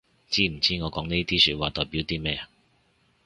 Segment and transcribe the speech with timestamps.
[0.31, 2.41] 知唔知我講呢啲說話代表啲咩